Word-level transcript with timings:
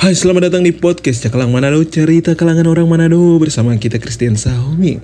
Hai 0.00 0.16
selamat 0.16 0.48
datang 0.48 0.64
di 0.64 0.72
podcast 0.72 1.28
Cakalang 1.28 1.52
Manado 1.52 1.76
Cerita 1.84 2.32
kalangan 2.32 2.72
orang 2.72 2.88
Manado 2.88 3.36
Bersama 3.36 3.76
kita 3.76 4.00
Christian 4.00 4.32
Sahomi. 4.32 4.96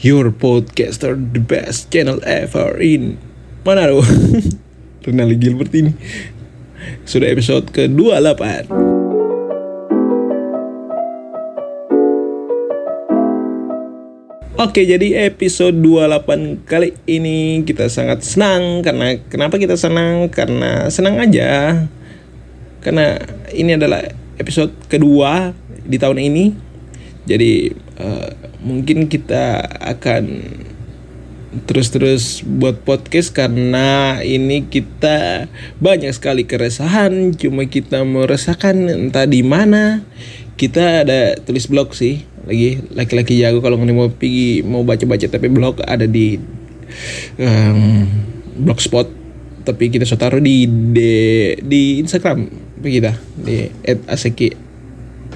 Your 0.00 0.32
podcaster 0.32 1.12
the 1.12 1.36
best 1.36 1.92
channel 1.92 2.24
ever 2.24 2.80
in 2.80 3.20
Manado. 3.60 4.00
Renali 5.04 5.36
Gilbert 5.36 5.68
ini. 5.76 5.92
Sudah 7.04 7.28
episode 7.28 7.68
ke-28 7.76 8.72
Oke 14.56 14.88
jadi 14.88 15.28
episode 15.28 15.76
28 15.76 16.64
kali 16.64 16.96
ini 17.04 17.68
kita 17.68 17.92
sangat 17.92 18.24
senang 18.24 18.80
Karena 18.80 19.20
kenapa 19.28 19.60
kita 19.60 19.76
senang? 19.76 20.32
Karena 20.32 20.88
senang 20.88 21.20
aja 21.20 21.84
karena 22.86 23.18
ini 23.50 23.74
adalah 23.74 23.98
episode 24.38 24.70
kedua 24.86 25.50
di 25.82 25.98
tahun 25.98 26.22
ini. 26.22 26.44
Jadi 27.26 27.74
uh, 27.98 28.30
mungkin 28.62 29.10
kita 29.10 29.58
akan 29.82 30.24
terus-terus 31.66 32.46
buat 32.46 32.86
podcast 32.86 33.34
karena 33.34 34.20
ini 34.22 34.70
kita 34.70 35.50
banyak 35.82 36.14
sekali 36.14 36.46
keresahan. 36.46 37.34
Cuma 37.34 37.66
kita 37.66 38.06
meresahkan 38.06 38.78
entah 38.86 39.26
di 39.26 39.42
mana. 39.42 40.06
Kita 40.54 41.02
ada 41.02 41.34
tulis 41.42 41.66
blog 41.66 41.90
sih. 41.90 42.22
Lagi 42.46 42.86
laki-laki 42.94 43.42
jago 43.42 43.58
kalau 43.58 43.82
mau 43.82 44.06
pergi 44.14 44.62
mau 44.62 44.86
baca-baca 44.86 45.26
tapi 45.26 45.50
blog 45.50 45.82
ada 45.82 46.06
di 46.06 46.38
um, 47.42 48.06
blogspot. 48.62 49.10
Tapi 49.66 49.90
kita 49.90 50.06
sudah 50.06 50.30
taruh 50.30 50.38
di, 50.38 50.70
di 50.94 51.10
di 51.58 51.98
Instagram 51.98 52.65
kita 52.90 53.18
di 53.38 53.70
at 53.82 54.00
aseki 54.06 54.54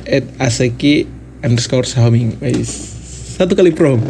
at 0.07 0.25
aseki 0.39 1.07
underscore 1.41 1.89
sahaming 1.89 2.37
satu 3.37 3.57
kali 3.57 3.73
prom 3.73 4.01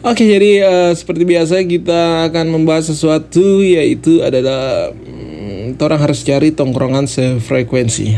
Oke 0.00 0.24
jadi 0.24 0.64
uh, 0.64 0.92
seperti 0.96 1.28
biasa 1.28 1.60
kita 1.68 2.24
akan 2.32 2.56
membahas 2.56 2.88
sesuatu 2.88 3.60
yaitu 3.60 4.24
adalah 4.24 4.88
hmm, 4.96 5.76
orang 5.76 6.00
harus 6.00 6.24
cari 6.24 6.56
tongkrongan 6.56 7.04
sefrekuensi. 7.04 8.16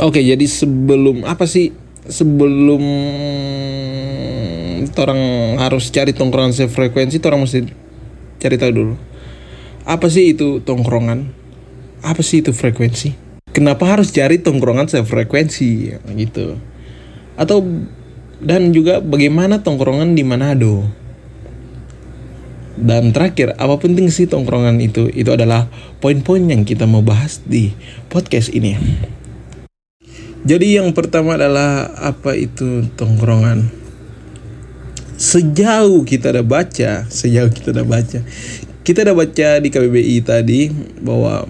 Oke 0.00 0.24
jadi 0.24 0.40
sebelum 0.48 1.28
apa 1.28 1.44
sih? 1.44 1.68
Sebelum 2.08 2.80
orang 4.96 5.20
harus 5.60 5.92
cari 5.92 6.16
tongkrongan 6.16 6.56
sefrekuensi 6.56 7.20
orang 7.28 7.44
mesti 7.44 7.68
cari 8.40 8.56
tahu 8.56 8.72
dulu. 8.72 8.94
Apa 9.84 10.08
sih 10.08 10.32
itu 10.32 10.64
tongkrongan 10.64 11.28
apa 12.04 12.20
sih 12.20 12.44
itu 12.44 12.52
frekuensi? 12.52 13.16
Kenapa 13.56 13.96
harus 13.96 14.12
cari 14.12 14.44
tongkrongan 14.44 14.92
sefrekuensi 14.92 15.96
gitu? 16.20 16.60
Atau 17.40 17.64
dan 18.44 18.76
juga 18.76 19.00
bagaimana 19.00 19.64
tongkrongan 19.64 20.12
di 20.12 20.22
Manado? 20.26 20.84
Dan 22.74 23.14
terakhir, 23.14 23.54
apa 23.54 23.78
penting 23.78 24.10
sih 24.10 24.26
tongkrongan 24.26 24.82
itu? 24.82 25.06
Itu 25.14 25.32
adalah 25.32 25.70
poin-poin 26.02 26.42
yang 26.42 26.66
kita 26.66 26.90
mau 26.90 27.06
bahas 27.06 27.38
di 27.46 27.70
podcast 28.10 28.50
ini. 28.50 28.74
Jadi 30.44 30.76
yang 30.76 30.90
pertama 30.92 31.38
adalah 31.38 31.94
apa 31.96 32.34
itu 32.34 32.84
tongkrongan? 32.98 33.70
Sejauh 35.14 36.02
kita 36.02 36.34
udah 36.34 36.44
baca, 36.44 37.06
sejauh 37.06 37.48
kita 37.48 37.70
udah 37.70 37.86
baca, 37.86 38.18
kita 38.82 39.06
udah 39.06 39.16
baca 39.16 39.48
di 39.62 39.68
KBBI 39.70 40.16
tadi 40.26 40.68
bahwa 41.00 41.46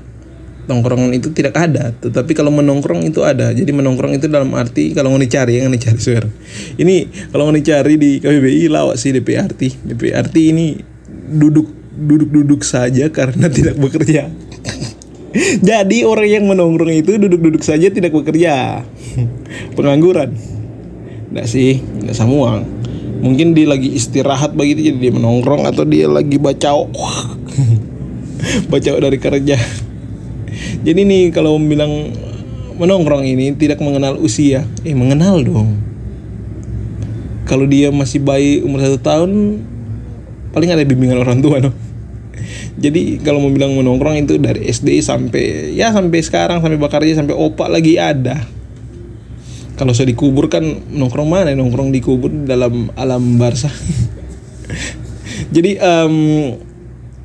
tongkrongan 0.65 1.12
itu 1.15 1.31
tidak 1.31 1.55
ada. 1.57 1.93
Tetapi 1.93 2.33
kalau 2.33 2.51
menongkrong 2.53 3.05
itu 3.05 3.23
ada. 3.23 3.53
Jadi 3.53 3.70
menongkrong 3.70 4.17
itu 4.17 4.27
dalam 4.27 4.53
arti 4.57 4.97
kalau 4.97 5.12
mau 5.15 5.21
dicari 5.21 5.61
yang 5.61 5.71
dicari 5.71 6.01
swear. 6.01 6.25
Ini 6.81 7.29
kalau 7.31 7.48
mau 7.48 7.55
dicari 7.55 7.95
di 7.97 8.19
KBBI 8.19 8.69
lawak 8.73 8.97
sih 8.97 9.12
DPRT 9.12 9.87
DPRT 9.87 10.37
ini 10.50 10.77
duduk 11.11 11.71
duduk 11.94 12.28
duduk 12.33 12.61
saja 12.66 13.09
karena 13.12 13.47
tidak 13.56 13.77
bekerja. 13.78 14.28
Jadi 15.69 16.06
orang 16.06 16.31
yang 16.31 16.44
menongkrong 16.47 16.94
itu 16.94 17.19
duduk-duduk 17.19 17.62
saja 17.62 17.91
tidak 17.91 18.15
bekerja. 18.15 18.83
Pengangguran. 19.77 20.34
Enggak 21.34 21.47
sih 21.50 21.83
enggak 21.83 22.15
semua 22.15 22.62
mungkin 23.25 23.56
dia 23.56 23.65
lagi 23.65 23.88
istirahat 23.97 24.53
begitu 24.53 24.93
jadi 24.93 25.09
dia 25.09 25.12
menongkrong 25.17 25.65
atau 25.65 25.88
dia 25.88 26.05
lagi 26.05 26.37
baca 26.37 26.84
baca 28.71 28.91
dari 29.00 29.17
kerja 29.17 29.56
jadi 30.84 31.00
nih 31.00 31.33
kalau 31.33 31.56
bilang 31.56 32.12
menongkrong 32.77 33.25
ini 33.25 33.56
tidak 33.56 33.81
mengenal 33.81 34.21
usia, 34.21 34.69
eh 34.84 34.93
mengenal 34.93 35.41
dong. 35.41 35.81
Kalau 37.49 37.65
dia 37.65 37.89
masih 37.89 38.21
bayi 38.21 38.61
umur 38.61 38.84
satu 38.84 39.00
tahun, 39.00 39.65
paling 40.53 40.69
ada 40.69 40.84
bimbingan 40.84 41.25
orang 41.25 41.41
tua 41.41 41.65
dong. 41.65 41.77
Jadi 42.84 43.17
kalau 43.25 43.41
mau 43.41 43.49
bilang 43.49 43.73
menongkrong 43.73 44.28
itu 44.28 44.37
dari 44.37 44.69
SD 44.69 45.00
sampai 45.00 45.73
ya 45.73 45.89
sampai 45.89 46.21
sekarang 46.21 46.61
sampai 46.61 46.77
bakarnya 46.77 47.17
sampai 47.17 47.33
opak 47.33 47.73
lagi 47.73 47.97
ada. 47.97 48.44
Kalau 49.75 49.97
saya 49.97 50.12
dikubur 50.12 50.53
kan 50.53 50.62
nongkrong 50.93 51.27
mana? 51.27 51.56
Nongkrong 51.56 51.91
dikubur 51.97 52.28
dalam 52.28 52.93
alam 52.94 53.41
barsa. 53.41 53.73
Jadi 55.55 55.81
um, 55.81 56.17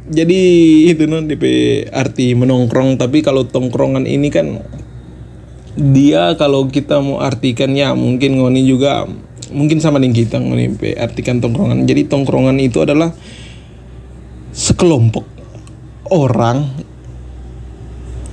jadi 0.09 0.42
itu 0.90 1.06
non 1.06 1.30
DP 1.30 1.46
arti 1.94 2.34
menongkrong. 2.34 2.97
Tapi 2.97 3.22
kalau 3.22 3.46
tongkrongan 3.46 4.09
ini 4.09 4.34
kan 4.34 4.58
dia 5.78 6.34
kalau 6.34 6.66
kita 6.66 6.97
mau 6.97 7.22
artikan 7.22 7.78
ya 7.78 7.94
mungkin 7.94 8.42
ngoni 8.42 8.66
juga 8.66 9.06
mungkin 9.53 9.78
sama 9.78 10.02
dengan 10.02 10.18
kita 10.18 10.42
ngoni 10.42 10.81
artikan 10.98 11.38
tongkrongan. 11.38 11.86
Jadi 11.86 12.09
tongkrongan 12.09 12.58
itu 12.58 12.81
adalah 12.81 13.14
sekelompok 14.50 15.30
orang 16.09 16.74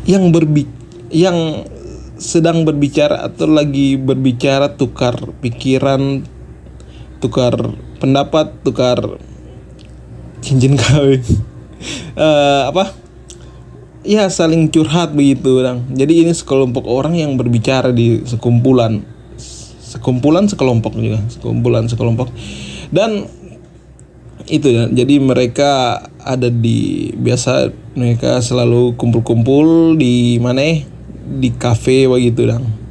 yang 0.08 0.32
berbi 0.32 0.64
yang 1.12 1.68
sedang 2.16 2.64
berbicara 2.64 3.20
atau 3.20 3.44
lagi 3.44 4.00
berbicara 4.00 4.72
tukar 4.80 5.12
pikiran 5.44 6.24
tukar 7.20 7.52
pendapat 8.00 8.56
tukar 8.64 9.20
cincin 10.40 10.80
kawin 10.80 11.20
uh, 12.16 12.70
apa? 12.70 12.92
Ya 14.06 14.30
saling 14.30 14.70
curhat 14.70 15.18
begitu 15.18 15.66
dong 15.66 15.90
jadi 15.90 16.22
ini 16.22 16.30
sekelompok 16.30 16.86
orang 16.86 17.18
yang 17.18 17.34
berbicara 17.34 17.90
di 17.90 18.22
sekumpulan 18.22 19.02
sekumpulan 19.82 20.46
sekelompok 20.46 20.94
juga 20.94 21.18
sekumpulan 21.26 21.90
sekelompok. 21.90 22.30
Dan 22.94 23.26
itu 24.46 24.70
ya 24.70 24.86
jadi 24.86 25.18
mereka 25.18 26.02
ada 26.22 26.46
di 26.46 27.10
biasa 27.18 27.74
mereka 27.98 28.38
selalu 28.38 28.94
kumpul-kumpul 28.94 29.98
di 29.98 30.38
mana? 30.38 30.62
Di 31.26 31.50
kafe 31.50 32.06
begitu 32.06 32.46
dong 32.46 32.86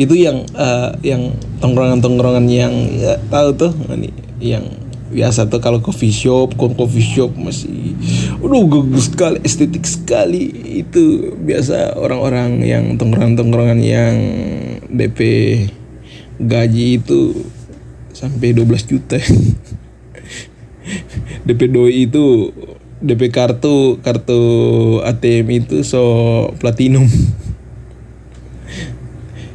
itu 0.00 0.16
yang 0.16 0.48
uh, 0.56 0.96
yang 1.04 1.36
tongkrongan-tongkrongan 1.60 2.48
yang 2.48 2.72
ya, 2.94 3.20
tahu 3.28 3.52
tuh 3.52 3.72
ini 3.92 4.08
yang 4.40 4.64
biasa 5.10 5.50
tuh 5.50 5.58
kalau 5.58 5.82
coffee 5.82 6.14
shop 6.14 6.54
kon 6.54 6.78
coffee 6.78 7.02
shop 7.02 7.34
masih 7.34 7.98
aduh 8.38 8.62
bagus 8.70 9.10
sekali 9.10 9.42
estetik 9.42 9.84
sekali. 9.84 10.54
Itu 10.86 11.34
biasa 11.34 11.98
orang-orang 11.98 12.62
yang 12.62 12.94
tongkrongan-tongkrongan 12.94 13.80
yang 13.82 14.14
DP 14.86 15.20
gaji 16.38 17.02
itu 17.02 17.34
sampai 18.14 18.54
12 18.54 18.90
juta. 18.90 19.18
DP 21.46 21.60
doi 21.70 22.06
itu 22.06 22.54
DP 23.00 23.32
kartu 23.32 23.96
kartu 24.04 24.40
ATM 25.02 25.46
itu 25.50 25.82
so 25.82 26.02
platinum. 26.62 27.10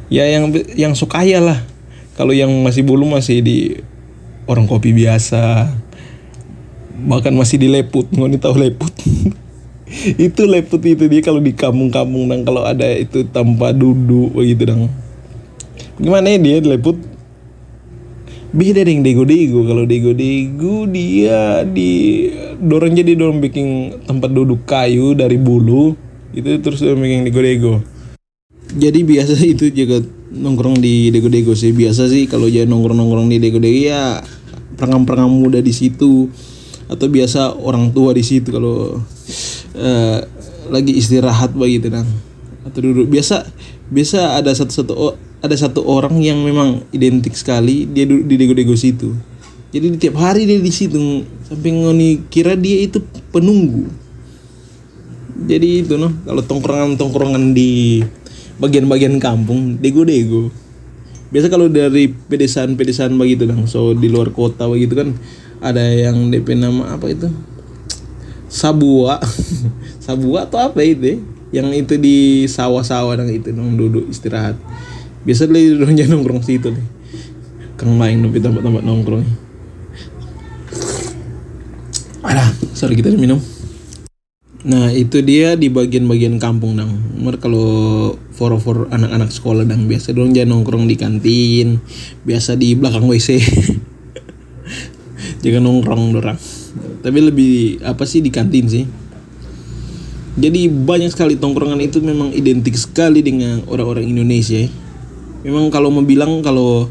Ya 0.06 0.22
yang 0.30 0.54
yang 0.78 0.94
sukaya 0.94 1.42
lah. 1.42 1.66
Kalau 2.14 2.30
yang 2.30 2.46
masih 2.62 2.86
belum 2.86 3.18
masih 3.18 3.42
di 3.42 3.82
orang 4.46 4.66
kopi 4.66 4.94
biasa. 4.94 5.70
Bahkan 6.96 7.34
masih 7.36 7.60
dileput 7.60 8.08
ngoni 8.14 8.40
tahu 8.40 8.56
leput. 8.56 8.94
Itu 10.18 10.50
leput 10.50 10.82
itu 10.82 11.06
dia 11.06 11.22
kalau 11.22 11.38
di 11.38 11.54
kampung-kampung 11.54 12.26
dan 12.26 12.42
kalau 12.42 12.66
ada 12.66 12.90
itu 12.90 13.22
tanpa 13.30 13.70
duduk 13.70 14.34
begitu 14.34 14.66
dong 14.66 14.90
gimana 15.96 16.26
ya 16.34 16.38
dia 16.42 16.56
leput 16.58 16.98
beda 18.50 18.82
dengan 18.82 19.04
dego-dego. 19.04 19.62
Kalau 19.68 19.84
dego-dego 19.84 20.88
dia 20.88 21.62
di 21.62 22.26
dorong 22.56 22.96
jadi 22.96 23.12
dorong 23.14 23.38
bikin 23.38 24.00
tempat 24.08 24.32
duduk 24.32 24.64
kayu 24.64 25.12
dari 25.12 25.36
bulu. 25.36 25.92
Itu 26.32 26.60
terus 26.60 26.80
bikin 26.82 27.28
dego-dego 27.28 27.95
jadi 28.76 29.00
biasa 29.02 29.40
itu 29.40 29.72
juga 29.72 30.04
nongkrong 30.30 30.76
di 30.78 31.08
dego-dego 31.08 31.56
sih. 31.56 31.72
Biasa 31.72 32.12
sih 32.12 32.28
kalau 32.28 32.46
jadi 32.46 32.68
nongkrong-nongkrong 32.68 33.32
di 33.32 33.40
dego-dego 33.40 33.80
ya 33.88 34.20
perangam-perangam 34.76 35.32
muda 35.32 35.58
di 35.64 35.72
situ. 35.72 36.28
Atau 36.86 37.10
biasa 37.10 37.56
orang 37.58 37.90
tua 37.90 38.14
di 38.14 38.22
situ 38.22 38.52
kalau 38.54 39.02
uh, 39.74 40.18
lagi 40.70 40.92
istirahat 40.94 41.56
begitu 41.56 41.90
nang 41.90 42.06
atau 42.62 42.78
duduk. 42.84 43.10
Biasa 43.10 43.48
biasa 43.90 44.38
ada 44.38 44.54
satu 44.54 44.72
satu 44.84 44.94
ada 45.42 45.56
satu 45.56 45.82
orang 45.82 46.20
yang 46.22 46.42
memang 46.46 46.86
identik 46.94 47.34
sekali 47.34 47.90
dia 47.90 48.06
duduk 48.06 48.28
di 48.28 48.34
dego-dego 48.38 48.74
situ. 48.78 49.16
Jadi 49.74 49.86
di 49.92 49.98
tiap 49.98 50.20
hari 50.20 50.46
dia 50.46 50.62
di 50.62 50.70
situ 50.70 51.26
sampai 51.48 51.70
ngoni 51.74 52.30
kira 52.30 52.54
dia 52.54 52.86
itu 52.86 53.02
penunggu. 53.34 53.90
Jadi 55.46 55.84
itu 55.84 55.98
noh 55.98 56.14
kalau 56.22 56.42
tongkrongan 56.46 56.94
tongkrongan 56.94 57.50
di 57.50 58.00
bagian-bagian 58.56 59.20
kampung 59.20 59.76
dego-dego. 59.80 60.48
Biasa 61.28 61.50
kalau 61.50 61.66
dari 61.66 62.08
pedesaan-pedesaan 62.08 63.12
begitu 63.18 63.50
kan 63.50 63.66
so 63.66 63.92
di 63.92 64.06
luar 64.06 64.30
kota 64.30 64.70
begitu 64.70 64.94
kan 64.94 65.18
ada 65.58 65.82
yang 65.82 66.30
DP 66.30 66.54
nama 66.56 66.94
apa 66.94 67.10
itu? 67.10 67.28
Sabua. 68.46 69.18
Sabua 70.04 70.46
atau 70.46 70.62
apa 70.62 70.80
itu? 70.86 71.20
Yang 71.50 71.68
itu 71.86 71.94
di 71.98 72.16
sawah-sawah 72.46 73.18
dan 73.18 73.28
itu 73.30 73.50
dong 73.50 73.74
duduk 73.74 74.06
istirahat. 74.06 74.54
Biasa 75.26 75.50
lagi 75.50 75.74
duduk 75.74 75.90
nongkrong 76.14 76.42
situ 76.46 76.70
deh. 76.70 76.86
Kang 77.76 77.92
main 77.98 78.22
tapi 78.22 78.38
tempat-tempat 78.40 78.82
nongkrong. 78.86 79.24
Ada 82.26 82.54
sorry 82.74 82.96
kita 82.98 83.12
minum 83.14 83.38
nah 84.66 84.90
itu 84.90 85.22
dia 85.22 85.54
di 85.54 85.70
bagian-bagian 85.70 86.42
kampung 86.42 86.74
dong 86.74 86.98
Mer 87.22 87.38
kalau 87.38 88.18
for 88.34 88.50
for 88.58 88.90
anak-anak 88.90 89.30
sekolah 89.30 89.62
dong 89.62 89.86
biasa 89.86 90.10
dong 90.10 90.34
jangan 90.34 90.58
nongkrong 90.58 90.90
di 90.90 90.98
kantin 90.98 91.78
biasa 92.26 92.58
di 92.58 92.74
belakang 92.74 93.06
WC 93.06 93.38
jangan 95.46 95.62
nongkrong 95.62 96.10
dorang. 96.10 96.38
Tapi 97.02 97.18
lebih 97.22 97.54
apa 97.86 98.02
sih 98.02 98.18
di 98.18 98.30
kantin 98.34 98.66
sih. 98.66 98.84
Jadi 100.36 100.68
banyak 100.68 101.14
sekali 101.14 101.40
tongkrongan 101.40 101.80
itu 101.80 102.02
memang 102.04 102.28
identik 102.34 102.76
sekali 102.76 103.24
dengan 103.24 103.64
orang-orang 103.70 104.04
Indonesia. 104.04 104.68
Memang 105.46 105.72
kalau 105.72 105.88
mau 105.88 106.04
bilang 106.04 106.44
kalau 106.44 106.90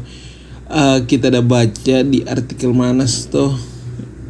uh, 0.66 0.98
kita 1.06 1.30
ada 1.30 1.44
baca 1.44 1.96
di 2.02 2.26
artikel 2.26 2.74
Manas 2.74 3.30
tuh 3.30 3.54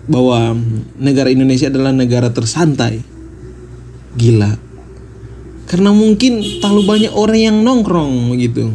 bahwa 0.07 0.55
negara 1.01 1.33
Indonesia 1.33 1.73
adalah 1.73 1.97
negara 1.97 2.29
tersantai 2.31 3.16
gila. 4.17 4.57
Karena 5.67 5.91
mungkin 5.93 6.41
terlalu 6.63 6.83
banyak 6.87 7.13
orang 7.13 7.41
yang 7.41 7.57
nongkrong 7.61 8.35
gitu. 8.41 8.73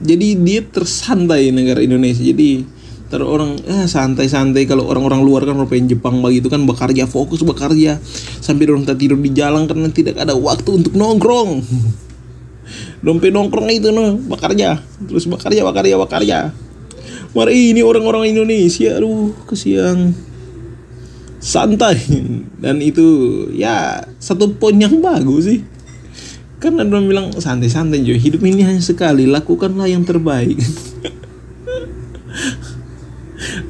Jadi 0.00 0.28
dia 0.40 0.60
tersantai 0.64 1.52
negara 1.52 1.80
Indonesia. 1.84 2.24
Jadi 2.24 2.64
terus 3.10 3.26
orang 3.26 3.58
eh, 3.66 3.90
santai-santai 3.90 4.70
kalau 4.70 4.86
orang-orang 4.86 5.20
luar 5.26 5.42
kan 5.42 5.58
pengen 5.66 5.90
Jepang 5.90 6.22
begitu 6.22 6.46
kan 6.46 6.62
bekerja 6.62 7.10
fokus 7.10 7.42
bekerja 7.42 7.98
sampai 8.38 8.70
orang 8.70 8.86
tak 8.86 9.02
tidur 9.02 9.18
di 9.18 9.34
jalan 9.34 9.66
karena 9.66 9.90
tidak 9.90 10.14
ada 10.18 10.34
waktu 10.38 10.70
untuk 10.78 10.94
nongkrong. 10.94 11.58
Dompet 13.04 13.34
nongkrong 13.34 13.66
itu 13.66 13.90
no 13.90 14.14
bekerja 14.14 14.78
terus 15.10 15.26
bekerja 15.26 15.66
bekerja 15.66 15.94
bekerja. 15.98 16.38
Mari 17.30 17.74
ini 17.74 17.82
orang-orang 17.82 18.30
Indonesia 18.30 18.98
aduh 18.98 19.34
kesian 19.46 20.14
santai. 21.40 21.96
Dan 22.60 22.84
itu 22.84 23.48
ya 23.56 24.04
satu 24.20 24.52
poin 24.54 24.76
yang 24.76 25.00
bagus 25.00 25.48
sih. 25.48 25.64
Karena 26.60 26.84
dia 26.84 27.00
bilang 27.00 27.32
santai-santai 27.32 28.04
jo. 28.04 28.12
Hidup 28.12 28.44
ini 28.44 28.60
hanya 28.62 28.84
sekali. 28.84 29.24
Lakukanlah 29.24 29.88
yang 29.88 30.04
terbaik. 30.04 30.60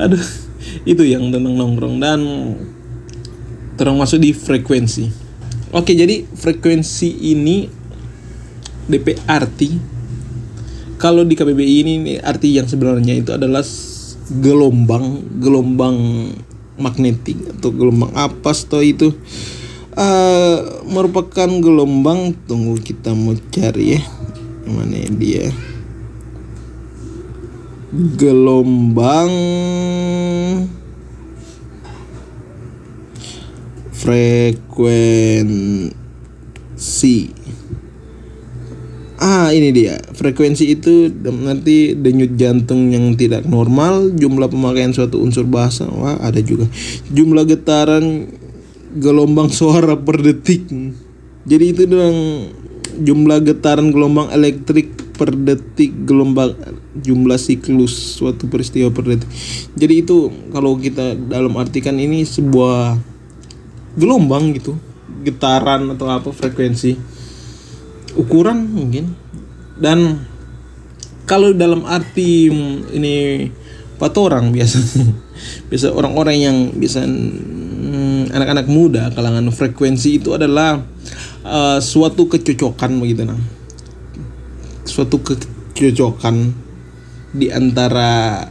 Aduh 0.02 0.26
itu 0.82 1.06
yang 1.06 1.30
tentang 1.30 1.54
nongkrong 1.54 2.02
dan 2.02 2.20
termasuk 3.78 4.18
di 4.20 4.34
frekuensi. 4.34 5.06
Oke 5.70 5.94
jadi 5.94 6.26
frekuensi 6.26 7.30
ini 7.30 7.70
DP 8.90 9.22
arti. 9.30 9.70
Kalau 11.00 11.24
di 11.24 11.32
KBBI 11.32 11.76
ini 11.80 12.20
arti 12.20 12.58
yang 12.58 12.68
sebenarnya 12.68 13.16
itu 13.16 13.32
adalah 13.32 13.64
gelombang 14.28 15.24
gelombang 15.40 16.28
magnetik 16.80 17.36
atau 17.56 17.70
gelombang 17.70 18.10
apa 18.16 18.50
atau 18.56 18.80
itu 18.80 19.12
uh, 19.94 20.80
merupakan 20.88 21.48
gelombang. 21.60 22.32
Tunggu 22.48 22.80
kita 22.80 23.12
mau 23.12 23.36
cari 23.52 24.00
ya 24.00 24.02
mana 24.64 25.04
dia. 25.12 25.52
Gelombang 28.16 29.30
frekuensi 34.00 35.92
ah 39.20 39.52
ini 39.52 39.70
dia. 39.70 40.00
Frekuensi 40.16 40.64
itu 40.72 41.12
nanti 41.28 41.92
denyut 41.92 42.34
jantung 42.40 42.88
yang 42.88 43.12
tidak 43.14 43.44
normal 43.44 44.08
jumlah 44.16 44.48
pemakaian 44.48 44.96
suatu 44.96 45.20
unsur 45.20 45.44
bahasa 45.44 45.86
wah 45.86 46.16
ada 46.24 46.40
juga. 46.40 46.64
Jumlah 47.12 47.44
getaran 47.44 48.32
gelombang 48.96 49.52
suara 49.52 49.94
per 49.94 50.24
detik. 50.24 50.66
Jadi 51.44 51.64
itu 51.68 51.82
dengan 51.84 52.14
jumlah 52.96 53.38
getaran 53.44 53.92
gelombang 53.92 54.32
elektrik 54.32 54.90
per 55.14 55.36
detik 55.36 56.08
gelombang 56.08 56.56
jumlah 56.96 57.36
siklus 57.36 58.16
suatu 58.16 58.48
peristiwa 58.48 58.88
per 58.88 59.04
detik. 59.04 59.28
Jadi 59.76 59.94
itu 60.00 60.32
kalau 60.48 60.80
kita 60.80 61.12
dalam 61.12 61.60
artikan 61.60 62.00
ini 62.00 62.24
sebuah 62.24 62.96
gelombang 64.00 64.56
gitu, 64.56 64.80
getaran 65.20 65.92
atau 65.92 66.08
apa 66.08 66.32
frekuensi 66.32 67.19
ukuran 68.16 68.66
mungkin. 68.70 69.14
Dan 69.80 70.26
kalau 71.30 71.54
dalam 71.54 71.86
arti 71.86 72.50
ini 72.90 73.46
empat 74.00 74.16
orang 74.18 74.50
biasa 74.50 74.80
biasa 75.70 75.92
orang-orang 75.92 76.36
yang 76.40 76.56
bisa 76.74 77.04
hmm, 77.04 78.32
anak-anak 78.32 78.66
muda 78.66 79.12
kalangan 79.12 79.46
frekuensi 79.52 80.18
itu 80.18 80.32
adalah 80.32 80.80
uh, 81.44 81.78
suatu 81.78 82.26
kecocokan 82.26 82.98
begitu 82.98 83.28
nah. 83.28 83.38
Suatu 84.84 85.22
kecocokan 85.22 86.50
di 87.30 87.46
antara 87.46 88.42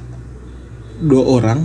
dua 1.03 1.23
orang. 1.27 1.59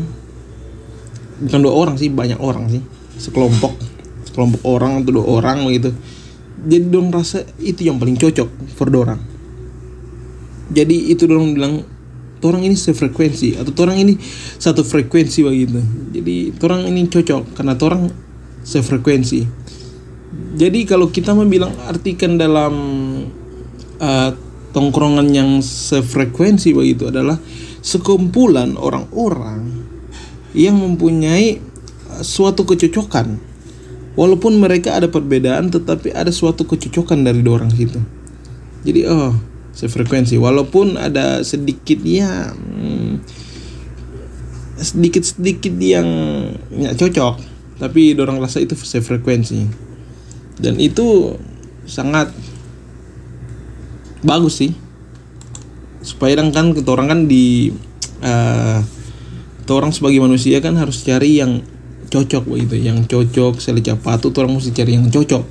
Bukan 1.35 1.61
dua 1.63 1.75
orang 1.75 1.95
sih 1.95 2.11
banyak 2.11 2.41
orang 2.43 2.73
sih. 2.73 2.83
Sekelompok. 3.21 3.79
Sekelompok 4.27 4.63
orang 4.67 5.05
atau 5.05 5.13
dua 5.15 5.27
orang 5.39 5.63
begitu 5.63 5.95
jadi 6.65 6.85
dong 6.89 7.13
rasa 7.13 7.45
itu 7.61 7.85
yang 7.85 8.01
paling 8.01 8.17
cocok 8.17 8.49
for 8.73 8.89
orang. 8.91 9.21
Jadi 10.73 11.13
itu 11.13 11.29
dong 11.29 11.53
bilang 11.53 11.85
orang 12.45 12.65
ini 12.65 12.77
sefrekuensi 12.77 13.57
atau 13.57 13.73
orang 13.85 14.05
ini 14.05 14.15
satu 14.61 14.85
frekuensi 14.85 15.41
begitu 15.41 15.81
jadi 16.13 16.53
orang 16.61 16.85
ini 16.93 17.09
cocok 17.09 17.57
karena 17.57 17.73
orang 17.77 18.13
sefrekuensi. 18.65 19.41
Jadi 20.55 20.81
kalau 20.87 21.11
kita 21.11 21.35
mau 21.35 21.47
bilang 21.47 21.73
artikan 21.87 22.37
dalam 22.37 22.75
uh, 23.99 24.31
tongkrongan 24.75 25.31
yang 25.31 25.51
sefrekuensi 25.63 26.75
begitu 26.75 27.11
adalah 27.11 27.39
sekumpulan 27.85 28.75
orang-orang 28.75 29.85
yang 30.55 30.79
mempunyai 30.79 31.59
uh, 32.11 32.23
suatu 32.23 32.67
kecocokan 32.67 33.54
walaupun 34.15 34.59
mereka 34.59 34.99
ada 34.99 35.11
perbedaan 35.11 35.71
tetapi 35.71 36.15
ada 36.15 36.31
suatu 36.31 36.67
kecocokan 36.67 37.27
dari 37.27 37.43
dua 37.43 37.63
orang 37.63 37.71
situ. 37.75 37.99
Jadi 38.87 39.01
oh 39.07 39.35
sefrekuensi. 39.75 40.39
Walaupun 40.39 40.97
ada 40.97 41.43
sedikit 41.43 41.99
ya 42.07 42.55
hmm, 42.55 43.21
sedikit 44.79 45.23
sedikit 45.27 45.75
yang 45.79 46.07
nggak 46.71 46.95
cocok 46.99 47.35
tapi 47.79 48.15
orang 48.15 48.39
rasa 48.39 48.63
itu 48.63 48.79
sefrekuensi. 48.79 49.67
Dan 50.63 50.79
itu 50.79 51.35
sangat 51.85 52.31
bagus 54.23 54.63
sih. 54.63 54.73
Supaya 56.05 56.39
kan 56.39 56.77
kita 56.77 56.89
orang 56.95 57.09
kan 57.11 57.21
di 57.27 57.75
uh, 58.23 58.79
orang 59.73 59.91
sebagai 59.91 60.21
manusia 60.23 60.61
kan 60.61 60.77
harus 60.79 61.03
cari 61.03 61.41
yang 61.41 61.65
cocok 62.09 62.45
begitu 62.49 62.77
yang 62.81 63.05
cocok 63.05 63.61
seleca 63.61 63.97
patuh 63.99 64.33
orang 64.41 64.57
mesti 64.57 64.73
cari 64.73 64.97
yang 64.97 65.09
cocok. 65.09 65.45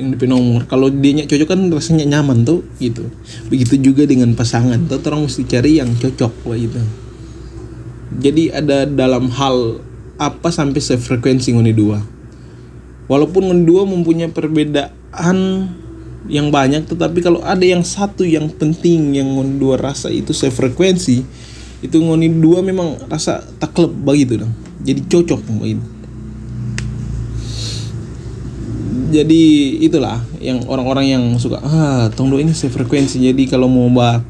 Yang 0.00 0.08
di 0.16 0.26
nomor. 0.28 0.64
Kalau 0.66 0.88
dia 0.88 1.24
cocok 1.28 1.48
kan 1.48 1.60
rasanya 1.68 2.08
nyaman 2.08 2.48
tuh 2.48 2.64
gitu. 2.80 3.08
Begitu 3.52 3.80
juga 3.80 4.08
dengan 4.08 4.32
pasangan. 4.32 4.88
Tuh 4.88 5.00
orang 5.04 5.28
mesti 5.28 5.44
cari 5.44 5.78
yang 5.78 5.92
cocok 5.96 6.32
begitu 6.48 6.80
jadi 8.18 8.52
ada 8.52 8.84
dalam 8.84 9.32
hal 9.32 9.80
apa 10.20 10.52
sampai 10.52 10.82
sefrekuensi 10.82 11.56
ngoni 11.56 11.72
dua. 11.72 11.98
Walaupun 13.08 13.48
ngoni 13.48 13.64
dua 13.64 13.88
mempunyai 13.88 14.28
perbedaan 14.28 15.38
yang 16.28 16.54
banyak 16.54 16.86
tetapi 16.86 17.18
kalau 17.18 17.40
ada 17.42 17.64
yang 17.64 17.82
satu 17.82 18.22
yang 18.22 18.46
penting 18.52 19.16
yang 19.16 19.26
ngoni 19.26 19.58
dua 19.58 19.74
rasa 19.74 20.06
itu 20.12 20.30
sefrekuensi 20.30 21.18
itu 21.82 21.96
ngoni 21.98 22.30
dua 22.38 22.62
memang 22.62 22.94
rasa 23.10 23.42
taklep 23.58 23.90
begitu 23.90 24.38
dong 24.38 24.54
jadi 24.82 25.00
cocok 25.06 25.40
begitu 25.62 25.84
jadi 29.12 29.42
itulah 29.84 30.24
yang 30.40 30.64
orang-orang 30.66 31.06
yang 31.12 31.24
suka 31.36 31.60
ah 31.60 32.08
tongdo 32.16 32.40
ini 32.40 32.56
sefrekuensi 32.56 33.20
jadi 33.20 33.44
kalau 33.44 33.68
mau 33.68 33.88
bah 33.92 34.24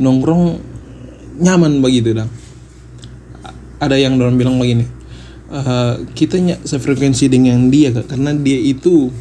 nongkrong 0.00 0.56
nyaman 1.36 1.84
begitu 1.84 2.16
dah. 2.16 2.28
Ada 3.76 4.00
yang 4.00 4.16
orang 4.16 4.40
bilang 4.40 4.56
begini 4.56 4.88
uh, 5.50 6.00
kita 6.16 6.40
nyak 6.40 6.60
sefrekuensi 6.64 7.30
dengan 7.30 7.68
dia 7.70 7.92
karena 7.92 8.34
dia 8.34 8.58
itu 8.58 9.12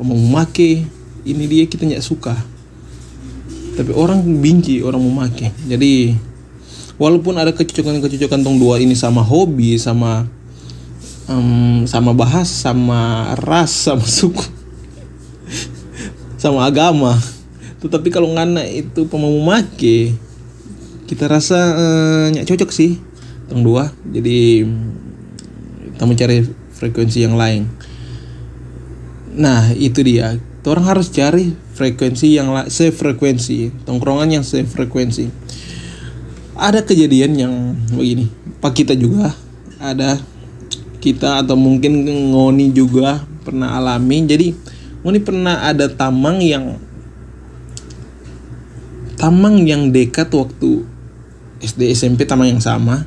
mau 0.00 0.18
make 0.18 0.84
ini 1.24 1.44
dia 1.48 1.64
kita 1.64 1.86
nyak 1.88 2.04
suka. 2.04 2.36
Tapi 3.74 3.90
orang 3.90 4.22
benci 4.38 4.84
orang 4.84 5.02
mau 5.02 5.24
make. 5.24 5.50
Jadi 5.66 6.14
walaupun 6.96 7.34
ada 7.38 7.50
kecocokan-kecocokan 7.50 8.40
tong 8.42 8.58
dua 8.58 8.78
ini 8.78 8.94
sama 8.94 9.20
hobi 9.22 9.74
sama 9.80 10.26
um, 11.26 11.84
sama 11.90 12.14
bahas 12.14 12.46
sama 12.46 13.32
ras 13.42 13.70
sama 13.70 14.06
suku 14.06 14.44
sama 16.42 16.66
agama. 16.66 17.18
Tetapi 17.84 18.08
kalau 18.08 18.32
ngana 18.32 18.64
itu 18.64 19.04
pemamake 19.04 20.16
kita 21.04 21.28
rasa 21.28 21.60
uh, 21.76 22.26
cocok 22.32 22.70
sih 22.72 22.96
tong 23.50 23.60
dua. 23.60 23.92
Jadi 24.08 24.64
kita 25.94 26.04
mencari 26.08 26.46
frekuensi 26.74 27.18
yang 27.22 27.36
lain. 27.36 27.68
Nah 29.34 29.74
itu 29.74 30.00
dia. 30.00 30.38
Orang 30.64 30.88
harus 30.88 31.12
cari 31.12 31.52
frekuensi 31.76 32.40
yang 32.40 32.48
sefrekuensi 32.72 33.84
tongkrongan 33.84 34.40
yang 34.40 34.44
sefrekuensi 34.46 35.43
ada 36.54 36.80
kejadian 36.82 37.32
yang 37.34 37.54
begini. 37.90 38.30
Pak 38.62 38.72
kita 38.72 38.94
juga 38.94 39.34
ada. 39.78 40.18
Kita 41.02 41.44
atau 41.44 41.52
mungkin 41.52 42.08
ngoni 42.32 42.72
juga 42.72 43.28
pernah 43.44 43.76
alami. 43.76 44.24
Jadi 44.24 44.56
ngoni 45.04 45.20
pernah 45.20 45.68
ada 45.68 45.84
tamang 45.90 46.40
yang 46.40 46.80
tamang 49.20 49.68
yang 49.68 49.92
dekat 49.92 50.32
waktu 50.32 50.86
SD 51.60 51.92
SMP 51.92 52.24
tamang 52.24 52.56
yang 52.56 52.62
sama. 52.64 53.04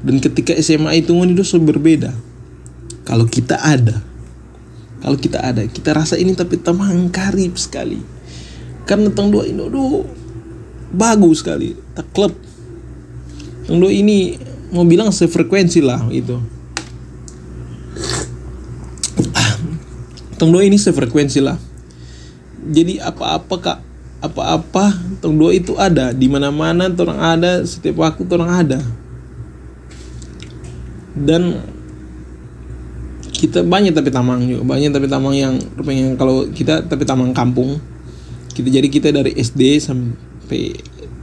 Dan 0.00 0.22
ketika 0.22 0.54
SMA 0.62 1.02
itu 1.02 1.10
ngoni 1.10 1.34
itu 1.34 1.44
berbeda. 1.58 2.14
Kalau 3.02 3.26
kita 3.26 3.58
ada 3.58 4.10
kalau 5.00 5.16
kita 5.16 5.40
ada 5.40 5.64
kita 5.64 5.96
rasa 5.96 6.20
ini 6.20 6.36
tapi 6.36 6.60
tamang 6.60 7.08
karib 7.08 7.56
sekali. 7.56 7.98
Karena 8.84 9.08
tang 9.08 9.32
dua 9.32 9.48
ini 9.48 9.64
aduh 9.64 10.04
bagus 10.92 11.40
sekali. 11.40 11.72
Tak 11.96 12.12
klub 12.12 12.36
dua 13.68 13.92
ini 13.92 14.38
mau 14.70 14.86
bilang 14.86 15.10
sefrekuensi 15.10 15.82
lah 15.82 16.06
itu 16.14 16.38
tong 20.40 20.56
dua 20.56 20.64
ini 20.64 20.80
sefrekuensi 20.80 21.44
lah. 21.44 21.60
Jadi 22.64 22.96
apa-apa 22.96 23.54
kak. 23.60 23.78
Apa-apa 24.24 24.96
tong 25.20 25.36
dua 25.36 25.52
itu 25.52 25.76
ada. 25.76 26.16
Di 26.16 26.32
mana-mana 26.32 26.88
orang 26.88 27.20
ada 27.20 27.52
setiap 27.68 28.00
waktu 28.00 28.24
orang 28.32 28.52
ada. 28.64 28.80
Dan 31.12 31.60
kita 33.36 33.60
banyak 33.60 33.92
tapi 33.92 34.08
tamang 34.08 34.48
juga. 34.48 34.64
Banyak 34.64 34.96
tapi 34.96 35.06
tamang 35.12 35.36
yang 35.36 35.60
rupanya 35.76 36.16
kalau 36.16 36.48
kita 36.48 36.88
tapi 36.88 37.04
tamang 37.04 37.36
kampung. 37.36 37.76
Kita 38.56 38.72
jadi 38.72 38.88
kita 38.88 39.12
dari 39.12 39.36
SD 39.36 39.76
sampai 39.76 40.72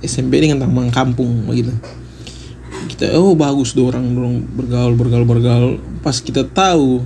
SMP 0.06 0.38
dengan 0.38 0.62
tamang 0.62 0.94
kampung 0.94 1.50
begitu 1.50 1.74
kita 2.98 3.14
oh 3.14 3.38
bagus 3.38 3.78
dorang 3.78 4.10
dorang 4.18 4.42
bergaul 4.42 4.98
bergaul 4.98 5.26
bergaul. 5.30 5.74
Pas 6.02 6.18
kita 6.18 6.42
tahu 6.50 7.06